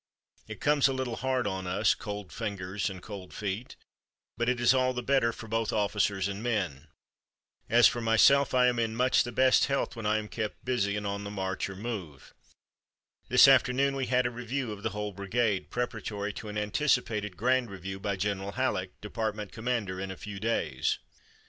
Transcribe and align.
It 0.47 0.59
comes 0.59 0.87
a 0.87 0.93
little 0.93 1.17
hard 1.17 1.45
on 1.45 1.67
us, 1.67 1.93
cold 1.93 2.33
fingers 2.33 2.89
and 2.89 3.03
cold 3.03 3.35
feet, 3.35 3.75
but 4.35 4.49
it 4.49 4.59
is 4.59 4.73
all 4.73 4.93
the 4.93 5.03
better 5.03 5.31
for 5.31 5.47
both 5.47 5.71
officers 5.71 6.27
and 6.27 6.41
men. 6.41 6.87
As 7.69 7.87
for 7.87 8.01
myself 8.01 8.55
I 8.55 8.65
am 8.65 8.79
in 8.79 8.95
much 8.95 9.21
the 9.21 9.31
best 9.31 9.65
health 9.65 9.95
when 9.95 10.07
I 10.07 10.17
am 10.17 10.27
kept 10.27 10.65
busy, 10.65 10.95
and 10.95 11.05
on 11.05 11.23
the 11.23 11.29
march 11.29 11.69
or 11.69 11.75
move. 11.75 12.33
This 13.29 13.47
afternoon 13.47 13.95
we 13.95 14.07
had 14.07 14.25
a 14.25 14.31
review 14.31 14.71
of 14.71 14.81
the 14.81 14.89
whole 14.89 15.11
brigade, 15.11 15.69
preparatory 15.69 16.33
to 16.33 16.49
an 16.49 16.57
anticipated 16.57 17.37
grand 17.37 17.69
review 17.69 17.99
by 17.99 18.15
General 18.15 18.53
Halleck, 18.53 18.99
Department 19.01 19.51
Commander, 19.51 19.99
in 20.01 20.09
a 20.09 20.17
few 20.17 20.39
days." 20.39 20.97